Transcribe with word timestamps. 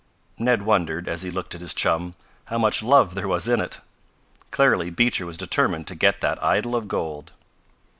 Ned 0.39 0.63
wondered, 0.63 1.07
as 1.07 1.21
he 1.21 1.29
looked 1.29 1.53
at 1.53 1.61
his 1.61 1.75
chum, 1.75 2.15
how 2.45 2.57
much 2.57 2.81
love 2.81 3.13
there 3.13 3.27
was 3.27 3.47
in 3.47 3.61
it. 3.61 3.81
Clearly 4.49 4.89
Beecher 4.89 5.27
was 5.27 5.37
determined 5.37 5.85
to 5.89 5.93
get 5.93 6.21
that 6.21 6.43
idol 6.43 6.75
of 6.75 6.87
gold. 6.87 7.33